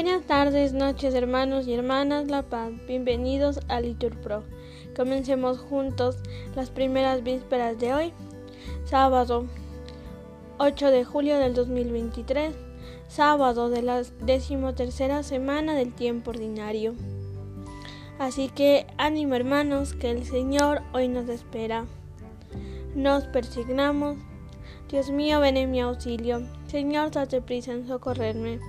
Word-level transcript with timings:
Buenas 0.00 0.26
tardes, 0.26 0.74
noches, 0.74 1.12
hermanos 1.12 1.66
y 1.66 1.74
hermanas 1.74 2.28
La 2.28 2.42
Paz. 2.42 2.70
Bienvenidos 2.86 3.58
a 3.66 3.80
Litur 3.80 4.14
Pro. 4.16 4.44
Comencemos 4.94 5.58
juntos 5.58 6.18
las 6.54 6.70
primeras 6.70 7.24
vísperas 7.24 7.80
de 7.80 7.92
hoy, 7.92 8.12
sábado 8.84 9.46
8 10.58 10.92
de 10.92 11.04
julio 11.04 11.40
del 11.40 11.52
2023, 11.52 12.54
sábado 13.08 13.70
de 13.70 13.82
la 13.82 14.04
decimotercera 14.20 15.24
semana 15.24 15.74
del 15.74 15.92
tiempo 15.92 16.30
ordinario. 16.30 16.94
Así 18.20 18.50
que 18.50 18.86
ánimo, 18.98 19.34
hermanos, 19.34 19.94
que 19.94 20.12
el 20.12 20.24
Señor 20.24 20.80
hoy 20.92 21.08
nos 21.08 21.28
espera. 21.28 21.86
Nos 22.94 23.24
persignamos. 23.24 24.16
Dios 24.88 25.10
mío, 25.10 25.40
ven 25.40 25.56
en 25.56 25.72
mi 25.72 25.80
auxilio. 25.80 26.46
Señor, 26.68 27.10
date 27.10 27.42
prisa 27.42 27.72
en 27.72 27.88
socorrerme. 27.88 28.60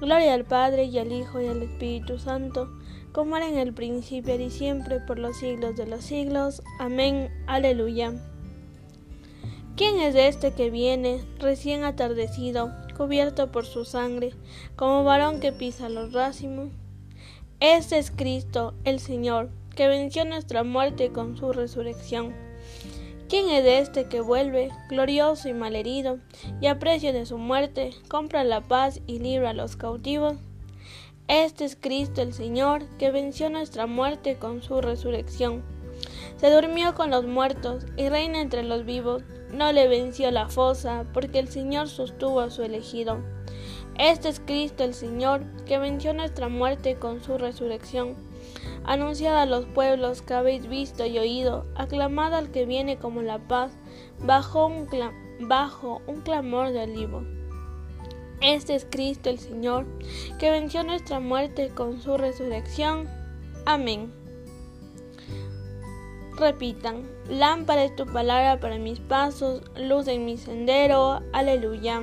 Gloria 0.00 0.32
al 0.32 0.46
Padre 0.46 0.84
y 0.84 0.98
al 0.98 1.12
Hijo 1.12 1.42
y 1.42 1.46
al 1.46 1.62
Espíritu 1.62 2.18
Santo, 2.18 2.70
como 3.12 3.36
era 3.36 3.46
en 3.48 3.58
el 3.58 3.74
principio 3.74 4.34
y 4.34 4.50
siempre, 4.50 4.98
por 5.00 5.18
los 5.18 5.36
siglos 5.36 5.76
de 5.76 5.86
los 5.86 6.04
siglos. 6.04 6.62
Amén. 6.78 7.30
Aleluya. 7.46 8.14
¿Quién 9.76 10.00
es 10.00 10.14
este 10.14 10.52
que 10.52 10.70
viene, 10.70 11.22
recién 11.38 11.84
atardecido, 11.84 12.72
cubierto 12.96 13.52
por 13.52 13.66
su 13.66 13.84
sangre, 13.84 14.32
como 14.74 15.04
varón 15.04 15.38
que 15.38 15.52
pisa 15.52 15.90
los 15.90 16.14
racimos? 16.14 16.70
Este 17.60 17.98
es 17.98 18.10
Cristo, 18.10 18.72
el 18.84 19.00
Señor, 19.00 19.50
que 19.76 19.86
venció 19.86 20.24
nuestra 20.24 20.64
muerte 20.64 21.10
con 21.12 21.36
su 21.36 21.52
resurrección 21.52 22.49
¿Quién 23.30 23.48
es 23.48 23.64
este 23.64 24.06
que 24.06 24.20
vuelve, 24.20 24.72
glorioso 24.88 25.48
y 25.48 25.54
malherido, 25.54 26.18
y 26.60 26.66
a 26.66 26.80
precio 26.80 27.12
de 27.12 27.26
su 27.26 27.38
muerte 27.38 27.92
compra 28.08 28.42
la 28.42 28.60
paz 28.60 29.00
y 29.06 29.20
libra 29.20 29.50
a 29.50 29.54
los 29.54 29.76
cautivos? 29.76 30.34
Este 31.28 31.64
es 31.64 31.76
Cristo 31.80 32.22
el 32.22 32.32
Señor, 32.32 32.82
que 32.98 33.12
venció 33.12 33.48
nuestra 33.48 33.86
muerte 33.86 34.34
con 34.34 34.62
su 34.62 34.80
resurrección. 34.80 35.62
Se 36.38 36.50
durmió 36.50 36.96
con 36.96 37.10
los 37.10 37.24
muertos 37.24 37.86
y 37.96 38.08
reina 38.08 38.40
entre 38.40 38.64
los 38.64 38.84
vivos. 38.84 39.22
No 39.52 39.70
le 39.70 39.86
venció 39.86 40.32
la 40.32 40.48
fosa, 40.48 41.04
porque 41.14 41.38
el 41.38 41.46
Señor 41.46 41.88
sostuvo 41.88 42.40
a 42.40 42.50
su 42.50 42.64
elegido. 42.64 43.18
Este 43.96 44.28
es 44.28 44.40
Cristo 44.40 44.82
el 44.82 44.92
Señor, 44.92 45.44
que 45.66 45.78
venció 45.78 46.12
nuestra 46.14 46.48
muerte 46.48 46.96
con 46.96 47.22
su 47.22 47.38
resurrección. 47.38 48.16
Anunciad 48.90 49.40
a 49.40 49.46
los 49.46 49.66
pueblos 49.66 50.20
que 50.20 50.34
habéis 50.34 50.68
visto 50.68 51.06
y 51.06 51.16
oído, 51.16 51.64
aclamad 51.76 52.34
al 52.34 52.50
que 52.50 52.66
viene 52.66 52.98
como 52.98 53.22
la 53.22 53.38
paz, 53.38 53.70
bajo 54.18 54.66
un, 54.66 54.88
bajo 55.42 56.02
un 56.08 56.22
clamor 56.22 56.72
de 56.72 56.82
olivo. 56.82 57.22
Este 58.40 58.74
es 58.74 58.84
Cristo 58.90 59.30
el 59.30 59.38
Señor, 59.38 59.86
que 60.40 60.50
venció 60.50 60.82
nuestra 60.82 61.20
muerte 61.20 61.68
con 61.72 62.00
su 62.00 62.16
resurrección. 62.16 63.08
Amén. 63.64 64.12
Repitan, 66.36 67.08
lámpara 67.28 67.84
es 67.84 67.94
tu 67.94 68.06
palabra 68.06 68.58
para 68.58 68.76
mis 68.78 68.98
pasos, 68.98 69.62
luz 69.76 70.08
en 70.08 70.24
mi 70.24 70.36
sendero. 70.36 71.20
Aleluya. 71.32 72.02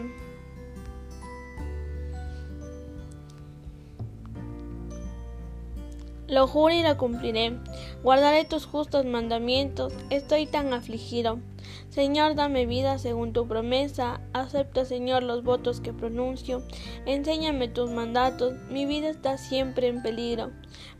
Lo 6.28 6.46
juro 6.46 6.74
y 6.74 6.84
lo 6.84 6.98
cumpliré. 6.98 7.58
Guardaré 8.04 8.44
tus 8.44 8.66
justos 8.66 9.06
mandamientos. 9.06 9.94
Estoy 10.10 10.46
tan 10.46 10.74
afligido. 10.74 11.40
Señor, 11.88 12.36
dame 12.36 12.66
vida 12.66 12.98
según 12.98 13.32
tu 13.32 13.48
promesa. 13.48 14.20
Acepta, 14.34 14.84
Señor, 14.84 15.24
los 15.24 15.44
votos 15.44 15.80
que 15.80 15.94
pronuncio. 15.94 16.64
Enséñame 17.06 17.70
tus 17.70 17.92
mandatos. 17.92 18.56
Mi 18.70 18.86
vida 18.86 19.08
está 19.08 19.38
siempre 19.38 19.88
en 19.88 20.04
peligro, 20.04 20.52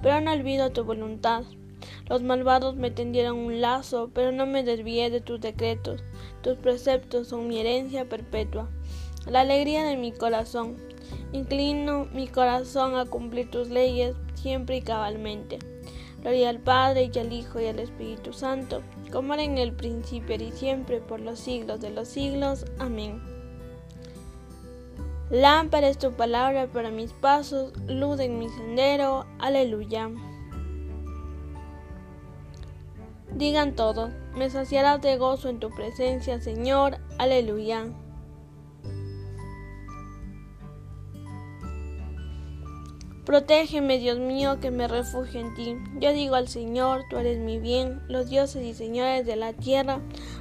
pero 0.02 0.22
no 0.22 0.32
olvido 0.32 0.72
tu 0.72 0.86
voluntad. 0.86 1.44
Los 2.08 2.24
malvados 2.24 2.78
me 2.78 2.90
tendieron 2.90 3.38
un 3.38 3.60
lazo, 3.60 4.10
pero 4.14 4.32
no 4.32 4.46
me 4.46 4.64
desvié 4.64 5.10
de 5.10 5.20
tus 5.20 5.42
decretos. 5.42 6.02
Tus 6.42 6.58
preceptos 6.58 7.28
son 7.28 7.50
mi 7.50 7.60
herencia 7.60 8.08
perpetua, 8.08 8.70
la 9.30 9.42
alegría 9.42 9.84
de 9.84 9.98
mi 9.98 10.14
corazón. 10.14 10.78
Inclino 11.34 12.06
mi 12.14 12.28
corazón 12.28 12.96
a 12.96 13.06
cumplir 13.06 13.52
tus 13.52 13.68
leyes 13.68 14.16
siempre 14.48 14.78
y 14.78 14.82
cabalmente. 14.82 15.60
Gloria 16.22 16.48
al 16.48 16.60
Padre 16.60 17.12
y 17.14 17.20
al 17.20 17.34
Hijo 17.34 17.60
y 17.60 17.66
al 17.66 17.80
Espíritu 17.80 18.32
Santo, 18.32 18.82
como 19.12 19.34
era 19.34 19.44
en 19.44 19.58
el 19.58 19.74
principio 19.74 20.38
y 20.38 20.52
siempre, 20.54 21.02
por 21.02 21.20
los 21.20 21.38
siglos 21.38 21.82
de 21.82 21.90
los 21.90 22.08
siglos. 22.08 22.66
Amén. 22.80 23.22
Lámpara 25.30 25.90
es 25.90 25.98
tu 25.98 26.14
palabra 26.14 26.68
para 26.68 26.92
mis 26.92 27.12
pasos, 27.12 27.74
luz 27.88 28.22
en 28.22 28.40
mi 28.40 28.48
sendero. 28.48 29.26
Aleluya. 29.38 30.12
Digan 33.36 33.76
todos, 33.76 34.12
me 34.34 34.50
saciarás 34.50 35.02
de 35.02 35.18
gozo 35.18 35.50
en 35.50 35.60
tu 35.60 35.70
presencia, 35.72 36.40
Señor. 36.40 37.00
Aleluya. 37.18 37.88
Protégeme, 43.28 43.98
Dios 43.98 44.20
mío, 44.20 44.62
que 44.62 44.72
me 44.72 44.88
refugio 44.88 45.42
en 45.42 45.54
ti. 45.54 45.76
Yo 46.00 46.14
digo 46.14 46.36
al 46.36 46.48
Señor, 46.48 47.04
tú 47.10 47.18
eres 47.18 47.40
mi 47.40 47.60
bien. 47.60 48.02
Los 48.08 48.30
dioses 48.30 48.64
y 48.66 48.74
señores 48.74 49.26
de 49.26 49.36
la 49.36 49.52
tierra 49.52 50.00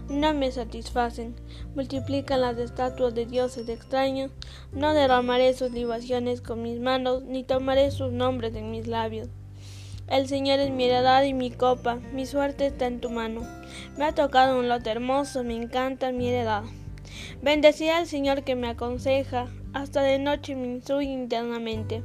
no 0.08 0.32
me 0.34 0.52
satisfacen. 0.52 1.34
Multiplican 1.74 2.42
las 2.42 2.56
estatuas 2.58 3.12
de 3.12 3.26
dioses 3.26 3.68
extraños. 3.68 4.30
No 4.70 4.94
derramaré 4.94 5.52
sus 5.54 5.72
libaciones 5.72 6.40
con 6.40 6.62
mis 6.62 6.78
manos, 6.78 7.24
ni 7.24 7.42
tomaré 7.42 7.90
sus 7.90 8.12
nombres 8.12 8.54
en 8.54 8.70
mis 8.70 8.86
labios. 8.86 9.30
El 10.06 10.28
Señor 10.28 10.60
es 10.60 10.70
mi 10.70 10.84
heredad 10.84 11.24
y 11.24 11.34
mi 11.34 11.50
copa, 11.50 11.96
mi 12.12 12.24
suerte 12.24 12.66
está 12.66 12.86
en 12.86 13.00
tu 13.00 13.10
mano. 13.10 13.42
Me 13.98 14.04
ha 14.04 14.14
tocado 14.14 14.60
un 14.60 14.68
lote 14.68 14.90
hermoso, 14.90 15.42
me 15.42 15.56
encanta 15.56 16.12
mi 16.12 16.28
heredad. 16.28 16.62
Bendecida 17.42 17.98
al 17.98 18.06
Señor 18.06 18.44
que 18.44 18.54
me 18.54 18.68
aconseja, 18.68 19.48
hasta 19.72 20.02
de 20.02 20.20
noche 20.20 20.54
me 20.54 20.68
instruye 20.68 21.10
internamente. 21.10 22.04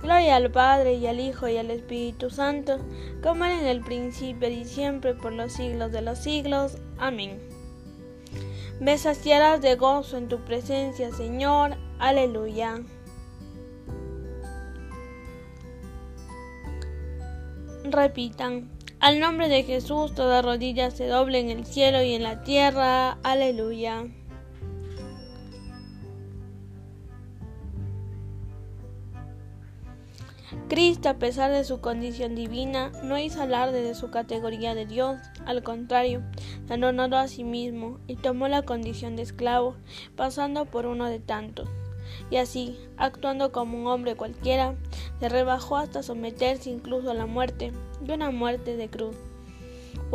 Gloria 0.00 0.36
al 0.36 0.50
Padre 0.50 0.94
y 0.94 1.06
al 1.06 1.20
Hijo 1.20 1.48
y 1.48 1.56
al 1.56 1.70
Espíritu 1.70 2.30
Santo, 2.30 2.78
como 3.22 3.44
era 3.44 3.58
en 3.58 3.66
el 3.66 3.80
principio 3.80 4.48
y 4.48 4.64
siempre 4.64 5.14
por 5.14 5.32
los 5.32 5.52
siglos 5.52 5.92
de 5.92 6.02
los 6.02 6.18
siglos. 6.18 6.78
Amén. 6.98 7.40
Me 8.78 8.98
saciarás 8.98 9.62
de 9.62 9.74
gozo 9.76 10.18
en 10.18 10.28
tu 10.28 10.44
presencia, 10.44 11.10
Señor. 11.12 11.76
Aleluya. 11.98 12.82
Repitan, 17.84 18.70
al 18.98 19.20
nombre 19.20 19.48
de 19.48 19.62
Jesús 19.62 20.14
toda 20.14 20.42
rodilla 20.42 20.90
se 20.90 21.06
doble 21.06 21.38
en 21.38 21.50
el 21.50 21.64
cielo 21.64 22.02
y 22.02 22.14
en 22.14 22.22
la 22.22 22.42
tierra. 22.42 23.12
Aleluya. 23.22 24.06
Cristo, 30.76 31.08
a 31.08 31.14
pesar 31.14 31.50
de 31.52 31.64
su 31.64 31.80
condición 31.80 32.34
divina, 32.34 32.92
no 33.02 33.18
hizo 33.18 33.40
alarde 33.40 33.80
de 33.80 33.94
su 33.94 34.10
categoría 34.10 34.74
de 34.74 34.84
Dios, 34.84 35.16
al 35.46 35.62
contrario, 35.62 36.22
se 36.66 36.74
anonadó 36.74 37.16
a 37.16 37.28
sí 37.28 37.44
mismo 37.44 37.98
y 38.06 38.16
tomó 38.16 38.46
la 38.46 38.60
condición 38.60 39.16
de 39.16 39.22
esclavo, 39.22 39.76
pasando 40.16 40.66
por 40.66 40.84
uno 40.84 41.06
de 41.06 41.18
tantos. 41.18 41.66
Y 42.30 42.36
así, 42.36 42.78
actuando 42.98 43.52
como 43.52 43.78
un 43.78 43.86
hombre 43.86 44.16
cualquiera, 44.16 44.74
se 45.18 45.30
rebajó 45.30 45.78
hasta 45.78 46.02
someterse 46.02 46.68
incluso 46.68 47.10
a 47.10 47.14
la 47.14 47.24
muerte, 47.24 47.72
y 48.06 48.10
una 48.10 48.30
muerte 48.30 48.76
de 48.76 48.90
cruz. 48.90 49.16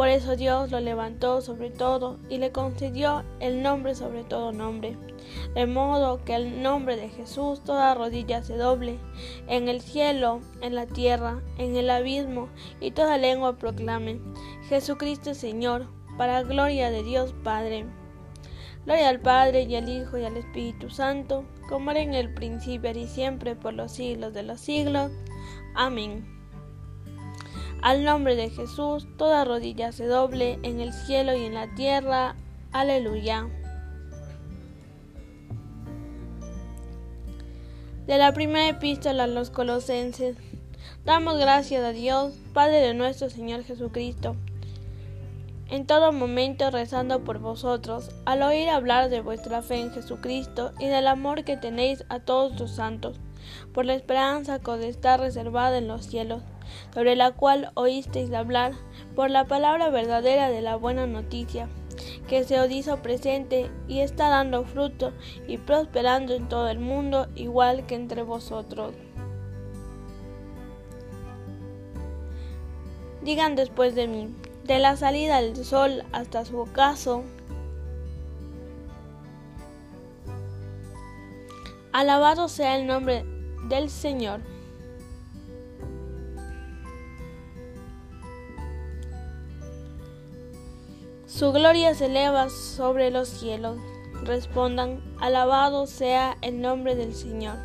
Por 0.01 0.09
eso 0.09 0.36
Dios 0.36 0.71
lo 0.71 0.80
levantó 0.80 1.42
sobre 1.42 1.69
todo 1.69 2.18
y 2.27 2.39
le 2.39 2.51
concedió 2.51 3.24
el 3.39 3.62
nombre 3.62 3.94
sobre 3.94 4.24
todo 4.24 4.51
nombre, 4.51 4.98
de 5.53 5.68
modo 5.68 6.25
que 6.25 6.33
el 6.33 6.63
nombre 6.63 6.95
de 6.95 7.09
Jesús 7.09 7.63
toda 7.63 7.94
rodilla 7.94 8.42
se 8.42 8.57
doble, 8.57 8.98
en 9.45 9.69
el 9.69 9.80
cielo, 9.80 10.42
en 10.62 10.74
la 10.74 10.88
tierra, 10.88 11.44
en 11.59 11.75
el 11.75 11.88
abismo, 11.92 12.50
y 12.80 12.89
toda 12.89 13.19
lengua 13.19 13.57
proclame, 13.57 14.19
Jesucristo 14.69 15.30
es 15.30 15.38
Señor, 15.38 15.86
para 16.18 16.42
gloria 16.42 16.89
de 16.89 17.03
Dios 17.03 17.36
Padre. 17.44 17.86
Gloria 18.86 19.07
al 19.07 19.19
Padre 19.19 19.68
y 19.69 19.75
al 19.75 19.88
Hijo 19.88 20.18
y 20.18 20.25
al 20.25 20.36
Espíritu 20.36 20.89
Santo, 20.89 21.45
como 21.69 21.92
era 21.92 22.01
en 22.01 22.15
el 22.15 22.33
principio 22.33 22.89
y 22.89 23.06
siempre 23.06 23.56
por 23.56 23.75
los 23.75 23.92
siglos 23.92 24.33
de 24.33 24.42
los 24.42 24.62
siglos. 24.62 25.12
Amén. 25.75 26.41
Al 27.81 28.04
nombre 28.04 28.36
de 28.36 28.51
Jesús, 28.51 29.07
toda 29.18 29.44
rodilla 29.44 29.92
se 29.92 30.06
doble 30.06 30.60
en 30.62 30.80
el 30.80 30.94
cielo 30.94 31.36
y 31.36 31.45
en 31.45 31.56
la 31.56 31.74
tierra. 31.74 32.36
Aleluya. 32.72 33.50
De 38.06 38.18
la 38.19 38.33
primera 38.33 38.69
epístola 38.69 39.24
a 39.24 39.28
los 39.28 39.50
colosenses. 39.50 40.38
Damos 41.06 41.39
gracias 41.39 41.83
a 41.83 41.92
Dios, 41.92 42.33
Padre 42.54 42.81
de 42.81 42.94
nuestro 42.94 43.31
Señor 43.31 43.63
Jesucristo, 43.63 44.36
en 45.69 45.88
todo 45.88 46.12
momento 46.12 46.69
rezando 46.69 47.24
por 47.24 47.39
vosotros, 47.39 48.12
al 48.25 48.44
oír 48.44 48.69
hablar 48.69 49.10
de 49.10 49.22
vuestra 49.22 49.63
fe 49.63 49.80
en 49.80 49.92
Jesucristo 49.92 50.74
y 50.80 50.88
del 50.88 51.07
amor 51.07 51.44
que 51.44 51.57
tenéis 51.57 52.04
a 52.10 52.19
todos 52.19 52.60
los 52.60 52.72
santos, 52.72 53.19
por 53.74 53.86
la 53.86 53.95
esperanza 53.95 54.60
que 54.60 54.69
os 54.69 54.81
está 54.81 55.18
reservada 55.18 55.77
en 55.77 55.88
los 55.88 56.06
cielos, 56.06 56.44
sobre 56.94 57.16
la 57.16 57.32
cual 57.32 57.72
oísteis 57.76 58.32
hablar, 58.34 58.74
por 59.16 59.30
la 59.30 59.46
palabra 59.46 59.90
verdadera 59.90 60.50
de 60.50 60.62
la 60.62 60.76
buena 60.76 61.08
noticia, 61.08 61.68
que 62.28 62.44
se 62.44 62.60
os 62.60 62.72
hizo 62.72 63.02
presente 63.02 63.70
y 63.88 64.00
está 64.00 64.30
dando 64.30 64.64
fruto 64.64 65.12
y 65.48 65.58
prosperando 65.58 66.34
en 66.34 66.48
todo 66.48 66.70
el 66.70 66.80
mundo, 66.80 67.28
igual 67.36 67.86
que 67.86 67.96
entre 67.96 68.24
vosotros. 68.24 68.94
Digan 73.22 73.56
después 73.56 73.94
de 73.94 74.08
mí, 74.08 74.34
de 74.64 74.80
la 74.80 74.96
salida 74.96 75.42
del 75.42 75.64
sol 75.64 76.04
hasta 76.12 76.46
su 76.46 76.58
ocaso. 76.58 77.24
Alabado 81.92 82.48
sea 82.48 82.78
el 82.78 82.88
nombre 82.88 83.26
del 83.68 83.90
Señor. 83.90 84.40
Su 91.42 91.52
gloria 91.52 91.96
se 91.96 92.06
eleva 92.06 92.52
sobre 92.52 93.10
los 93.10 93.28
cielos. 93.28 93.80
Respondan, 94.26 95.02
alabado 95.20 95.88
sea 95.88 96.38
el 96.44 96.62
nombre 96.62 96.96
del 96.96 97.16
Señor. 97.16 97.58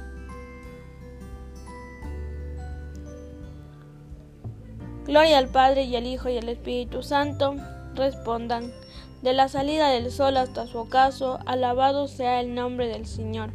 Gloria 5.04 5.36
al 5.36 5.48
Padre 5.48 5.82
y 5.84 5.94
al 5.94 6.06
Hijo 6.06 6.30
y 6.30 6.38
al 6.38 6.48
Espíritu 6.48 7.02
Santo. 7.02 7.56
Respondan, 7.94 8.72
de 9.20 9.34
la 9.34 9.46
salida 9.50 9.90
del 9.90 10.10
sol 10.10 10.38
hasta 10.38 10.66
su 10.66 10.78
ocaso, 10.78 11.38
alabado 11.44 12.08
sea 12.08 12.40
el 12.40 12.54
nombre 12.54 12.88
del 12.88 13.04
Señor. 13.04 13.50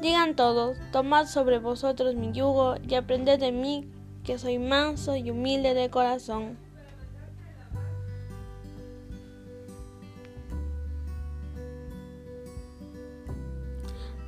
Digan 0.00 0.34
todos, 0.36 0.78
tomad 0.90 1.26
sobre 1.26 1.58
vosotros 1.58 2.14
mi 2.14 2.32
yugo 2.32 2.76
y 2.88 2.94
aprended 2.94 3.38
de 3.38 3.52
mí, 3.52 3.92
que 4.28 4.36
soy 4.36 4.58
manso 4.58 5.16
y 5.16 5.30
humilde 5.30 5.72
de 5.72 5.88
corazón. 5.88 6.58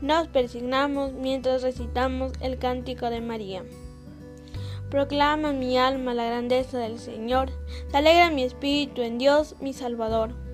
Nos 0.01 0.27
persignamos 0.29 1.13
mientras 1.13 1.61
recitamos 1.61 2.33
el 2.41 2.59
cántico 2.59 3.11
de 3.11 3.21
María. 3.21 3.63
Proclama 4.89 5.53
mi 5.53 5.77
alma 5.77 6.15
la 6.15 6.25
grandeza 6.25 6.79
del 6.79 6.99
Señor, 6.99 7.51
se 7.91 7.99
alegra 7.99 8.31
mi 8.31 8.43
espíritu 8.43 9.03
en 9.03 9.19
Dios 9.19 9.57
mi 9.61 9.75
Salvador, 9.75 10.35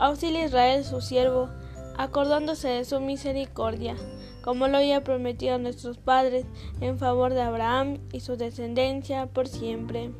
Auxilia 0.00 0.46
Israel 0.46 0.84
su 0.84 1.00
siervo, 1.00 1.48
acordándose 1.96 2.68
de 2.68 2.84
su 2.84 2.98
misericordia, 3.00 3.94
como 4.42 4.66
lo 4.66 4.78
había 4.78 5.04
prometido 5.04 5.54
a 5.54 5.58
nuestros 5.58 5.98
padres, 5.98 6.46
en 6.80 6.98
favor 6.98 7.34
de 7.34 7.42
Abraham 7.42 7.98
y 8.12 8.20
su 8.20 8.36
descendencia 8.36 9.26
por 9.26 9.46
siempre. 9.46 10.10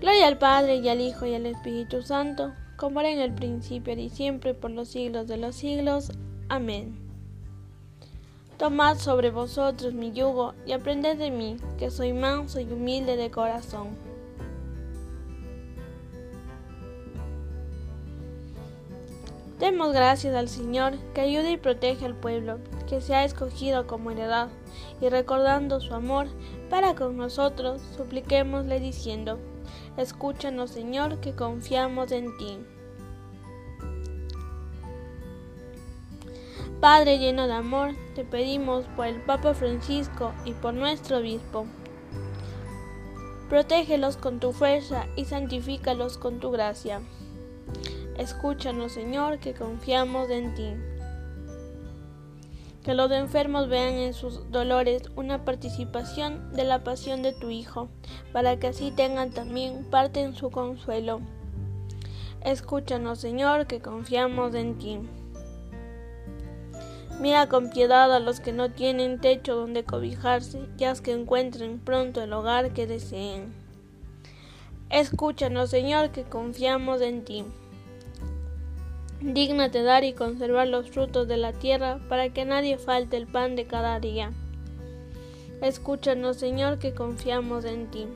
Gloria 0.00 0.28
al 0.28 0.38
Padre 0.38 0.76
y 0.76 0.88
al 0.88 1.00
Hijo 1.00 1.26
y 1.26 1.34
al 1.34 1.46
Espíritu 1.46 2.02
Santo 2.02 2.52
como 2.80 3.00
era 3.00 3.10
en 3.10 3.18
el 3.18 3.34
principio 3.34 3.92
y 3.92 4.08
siempre 4.08 4.54
por 4.54 4.70
los 4.70 4.88
siglos 4.88 5.26
de 5.26 5.36
los 5.36 5.54
siglos. 5.54 6.12
Amén. 6.48 6.96
Tomad 8.56 8.96
sobre 8.96 9.30
vosotros 9.30 9.92
mi 9.92 10.12
yugo 10.12 10.54
y 10.64 10.72
aprended 10.72 11.18
de 11.18 11.30
mí, 11.30 11.58
que 11.78 11.90
soy 11.90 12.14
manso 12.14 12.58
y 12.58 12.64
humilde 12.64 13.16
de 13.16 13.30
corazón. 13.30 13.88
Demos 19.70 19.92
gracias 19.92 20.34
al 20.34 20.48
Señor 20.48 20.98
que 21.14 21.20
ayuda 21.20 21.48
y 21.48 21.56
protege 21.56 22.04
al 22.04 22.16
pueblo, 22.16 22.58
que 22.88 23.00
se 23.00 23.14
ha 23.14 23.24
escogido 23.24 23.86
como 23.86 24.10
heredad, 24.10 24.48
y 25.00 25.08
recordando 25.08 25.80
su 25.80 25.94
amor 25.94 26.26
para 26.68 26.96
con 26.96 27.16
nosotros, 27.16 27.80
supliquémosle 27.96 28.80
diciendo, 28.80 29.38
Escúchanos, 29.96 30.72
Señor, 30.72 31.20
que 31.20 31.36
confiamos 31.36 32.10
en 32.10 32.36
ti. 32.36 32.58
Padre 36.80 37.18
lleno 37.18 37.46
de 37.46 37.52
amor, 37.52 37.94
te 38.16 38.24
pedimos 38.24 38.86
por 38.96 39.06
el 39.06 39.22
Papa 39.22 39.54
Francisco 39.54 40.32
y 40.44 40.52
por 40.52 40.74
nuestro 40.74 41.18
obispo. 41.18 41.66
Protégelos 43.48 44.16
con 44.16 44.40
tu 44.40 44.50
fuerza 44.50 45.06
y 45.14 45.26
santifícalos 45.26 46.18
con 46.18 46.40
tu 46.40 46.50
gracia. 46.50 47.02
Escúchanos, 48.20 48.92
Señor, 48.92 49.38
que 49.38 49.54
confiamos 49.54 50.28
en 50.28 50.54
ti. 50.54 50.74
Que 52.84 52.92
los 52.92 53.10
enfermos 53.12 53.70
vean 53.70 53.94
en 53.94 54.12
sus 54.12 54.50
dolores 54.50 55.04
una 55.16 55.46
participación 55.46 56.52
de 56.52 56.64
la 56.64 56.84
pasión 56.84 57.22
de 57.22 57.32
tu 57.32 57.48
Hijo, 57.48 57.88
para 58.30 58.58
que 58.58 58.66
así 58.66 58.90
tengan 58.90 59.30
también 59.30 59.84
parte 59.88 60.20
en 60.20 60.34
su 60.34 60.50
consuelo. 60.50 61.22
Escúchanos, 62.44 63.20
Señor, 63.20 63.66
que 63.66 63.80
confiamos 63.80 64.54
en 64.54 64.76
ti. 64.76 64.98
Mira 67.20 67.48
con 67.48 67.70
piedad 67.70 68.14
a 68.14 68.20
los 68.20 68.40
que 68.40 68.52
no 68.52 68.70
tienen 68.70 69.18
techo 69.18 69.56
donde 69.56 69.84
cobijarse 69.84 70.68
y 70.76 70.84
haz 70.84 71.00
que 71.00 71.12
encuentren 71.12 71.78
pronto 71.78 72.22
el 72.22 72.34
hogar 72.34 72.74
que 72.74 72.86
deseen. 72.86 73.54
Escúchanos, 74.90 75.70
Señor, 75.70 76.10
que 76.10 76.24
confiamos 76.24 77.00
en 77.00 77.24
ti. 77.24 77.46
Dígnate 79.22 79.82
dar 79.82 80.02
y 80.04 80.14
conservar 80.14 80.68
los 80.68 80.90
frutos 80.90 81.28
de 81.28 81.36
la 81.36 81.52
tierra 81.52 82.00
para 82.08 82.30
que 82.30 82.46
nadie 82.46 82.78
falte 82.78 83.18
el 83.18 83.26
pan 83.26 83.54
de 83.54 83.66
cada 83.66 84.00
día. 84.00 84.32
Escúchanos, 85.60 86.38
Señor, 86.38 86.78
que 86.78 86.94
confiamos 86.94 87.66
en 87.66 87.90
ti. 87.90 88.06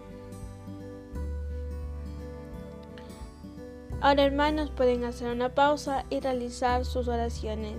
Ahora, 4.01 4.25
hermanos, 4.25 4.71
pueden 4.71 5.05
hacer 5.05 5.31
una 5.31 5.55
pausa 5.55 6.05
y 6.09 6.21
realizar 6.21 6.87
sus 6.87 7.07
oraciones. 7.07 7.75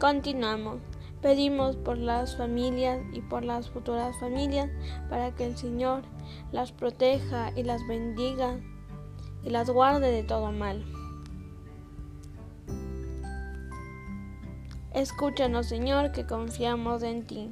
Continuamos. 0.00 0.91
Pedimos 1.22 1.76
por 1.76 1.98
las 1.98 2.36
familias 2.36 3.00
y 3.12 3.20
por 3.20 3.44
las 3.44 3.70
futuras 3.70 4.18
familias 4.18 4.68
para 5.08 5.32
que 5.34 5.46
el 5.46 5.56
Señor 5.56 6.02
las 6.50 6.72
proteja 6.72 7.52
y 7.54 7.62
las 7.62 7.86
bendiga 7.86 8.58
y 9.44 9.50
las 9.50 9.70
guarde 9.70 10.10
de 10.10 10.24
todo 10.24 10.50
mal. 10.50 10.84
Escúchanos, 14.94 15.66
Señor, 15.66 16.10
que 16.10 16.26
confiamos 16.26 17.04
en 17.04 17.24
ti. 17.24 17.50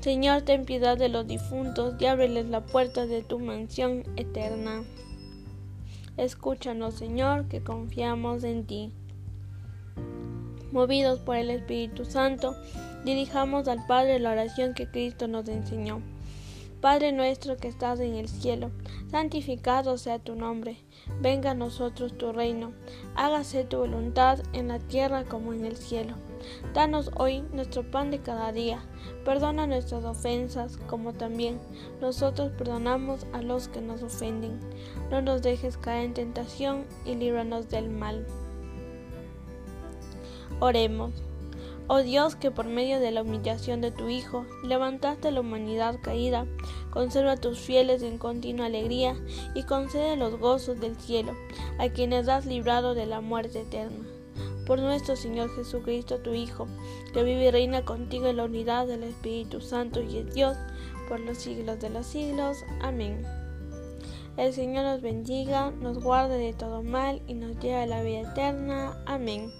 Señor, 0.00 0.42
ten 0.42 0.64
piedad 0.64 0.98
de 0.98 1.08
los 1.08 1.26
difuntos 1.26 1.94
y 1.98 2.06
ábreles 2.06 2.46
la 2.46 2.66
puerta 2.66 3.06
de 3.06 3.22
tu 3.22 3.38
mansión 3.38 4.02
eterna. 4.16 4.82
Escúchanos, 6.16 6.94
Señor, 6.94 7.46
que 7.48 7.62
confiamos 7.62 8.44
en 8.44 8.66
ti. 8.66 8.92
Movidos 10.76 11.20
por 11.20 11.36
el 11.36 11.48
Espíritu 11.48 12.04
Santo, 12.04 12.54
dirijamos 13.02 13.66
al 13.66 13.86
Padre 13.86 14.18
la 14.18 14.32
oración 14.32 14.74
que 14.74 14.86
Cristo 14.86 15.26
nos 15.26 15.48
enseñó. 15.48 16.02
Padre 16.82 17.12
nuestro 17.12 17.56
que 17.56 17.66
estás 17.66 17.98
en 17.98 18.14
el 18.14 18.28
cielo, 18.28 18.70
santificado 19.10 19.96
sea 19.96 20.18
tu 20.18 20.34
nombre. 20.34 20.76
Venga 21.22 21.52
a 21.52 21.54
nosotros 21.54 22.18
tu 22.18 22.30
reino. 22.30 22.72
Hágase 23.14 23.64
tu 23.64 23.78
voluntad 23.78 24.40
en 24.52 24.68
la 24.68 24.78
tierra 24.78 25.24
como 25.24 25.54
en 25.54 25.64
el 25.64 25.78
cielo. 25.78 26.14
Danos 26.74 27.10
hoy 27.16 27.40
nuestro 27.54 27.90
pan 27.90 28.10
de 28.10 28.20
cada 28.20 28.52
día. 28.52 28.84
Perdona 29.24 29.66
nuestras 29.66 30.04
ofensas 30.04 30.76
como 30.88 31.14
también 31.14 31.58
nosotros 32.02 32.52
perdonamos 32.58 33.26
a 33.32 33.40
los 33.40 33.68
que 33.68 33.80
nos 33.80 34.02
ofenden. 34.02 34.60
No 35.10 35.22
nos 35.22 35.40
dejes 35.40 35.78
caer 35.78 36.04
en 36.04 36.12
tentación 36.12 36.84
y 37.06 37.14
líbranos 37.14 37.70
del 37.70 37.88
mal. 37.88 38.26
Oremos. 40.60 41.12
Oh 41.88 41.98
Dios, 41.98 42.34
que 42.34 42.50
por 42.50 42.66
medio 42.66 42.98
de 42.98 43.12
la 43.12 43.22
humillación 43.22 43.80
de 43.80 43.92
tu 43.92 44.08
Hijo 44.08 44.44
levantaste 44.64 45.28
a 45.28 45.30
la 45.30 45.40
humanidad 45.40 46.00
caída, 46.02 46.46
conserva 46.90 47.32
a 47.32 47.36
tus 47.36 47.60
fieles 47.60 48.02
en 48.02 48.18
continua 48.18 48.66
alegría 48.66 49.14
y 49.54 49.62
concede 49.62 50.16
los 50.16 50.36
gozos 50.38 50.80
del 50.80 50.96
cielo 50.96 51.32
a 51.78 51.88
quienes 51.88 52.28
has 52.28 52.44
librado 52.44 52.94
de 52.94 53.06
la 53.06 53.20
muerte 53.20 53.60
eterna. 53.60 54.04
Por 54.66 54.80
nuestro 54.80 55.14
Señor 55.14 55.54
Jesucristo, 55.54 56.18
tu 56.18 56.34
Hijo, 56.34 56.66
que 57.12 57.22
vive 57.22 57.46
y 57.46 57.50
reina 57.52 57.84
contigo 57.84 58.26
en 58.26 58.38
la 58.38 58.44
unidad 58.44 58.88
del 58.88 59.04
Espíritu 59.04 59.60
Santo 59.60 60.02
y 60.02 60.18
es 60.18 60.34
Dios 60.34 60.56
por 61.08 61.20
los 61.20 61.38
siglos 61.38 61.78
de 61.80 61.90
los 61.90 62.06
siglos. 62.06 62.64
Amén. 62.80 63.24
El 64.36 64.52
Señor 64.52 64.84
nos 64.84 65.02
bendiga, 65.02 65.70
nos 65.70 66.02
guarde 66.02 66.36
de 66.38 66.52
todo 66.52 66.82
mal 66.82 67.22
y 67.28 67.34
nos 67.34 67.58
lleve 67.60 67.76
a 67.76 67.86
la 67.86 68.02
vida 68.02 68.32
eterna. 68.32 69.00
Amén. 69.06 69.52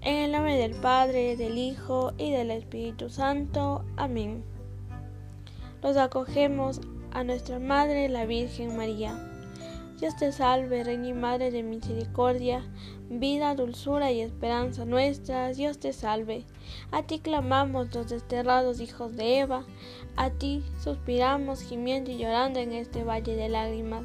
En 0.00 0.16
el 0.16 0.32
nombre 0.32 0.56
del 0.56 0.74
Padre, 0.74 1.36
del 1.36 1.58
Hijo 1.58 2.12
y 2.18 2.30
del 2.30 2.52
Espíritu 2.52 3.10
Santo. 3.10 3.84
Amén. 3.96 4.44
Nos 5.82 5.96
acogemos 5.96 6.80
a 7.10 7.24
nuestra 7.24 7.58
Madre, 7.58 8.08
la 8.08 8.24
Virgen 8.24 8.76
María. 8.76 9.18
Dios 9.98 10.16
te 10.16 10.30
salve, 10.30 10.84
Reina 10.84 11.08
y 11.08 11.12
Madre 11.14 11.50
de 11.50 11.64
Misericordia, 11.64 12.64
vida, 13.10 13.56
dulzura 13.56 14.12
y 14.12 14.20
esperanza 14.20 14.84
nuestra. 14.84 15.52
Dios 15.52 15.80
te 15.80 15.92
salve. 15.92 16.44
A 16.92 17.02
ti 17.02 17.18
clamamos 17.18 17.92
los 17.92 18.08
desterrados 18.08 18.80
hijos 18.80 19.16
de 19.16 19.40
Eva, 19.40 19.66
a 20.14 20.30
ti 20.30 20.62
suspiramos 20.80 21.60
gimiendo 21.62 22.12
y 22.12 22.18
llorando 22.18 22.60
en 22.60 22.72
este 22.72 23.02
valle 23.02 23.34
de 23.34 23.48
lágrimas. 23.48 24.04